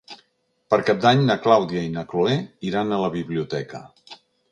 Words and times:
Per 0.73 0.77
Cap 0.85 1.01
d'Any 1.03 1.19
na 1.27 1.35
Clàudia 1.43 1.83
i 1.87 1.91
na 1.97 2.05
Cloè 2.13 2.39
iran 2.71 2.95
a 2.95 2.99
la 3.03 3.11
biblioteca. 3.17 3.83